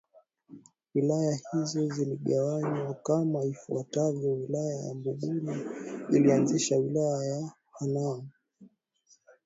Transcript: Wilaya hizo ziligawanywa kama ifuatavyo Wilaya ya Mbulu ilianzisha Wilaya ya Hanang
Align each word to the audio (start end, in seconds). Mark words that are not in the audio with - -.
Wilaya 0.95 1.35
hizo 1.53 1.87
ziligawanywa 1.87 2.93
kama 2.93 3.43
ifuatavyo 3.45 4.33
Wilaya 4.33 4.75
ya 4.87 4.93
Mbulu 4.93 5.55
ilianzisha 6.09 6.75
Wilaya 6.77 7.25
ya 7.25 7.51
Hanang 7.71 8.23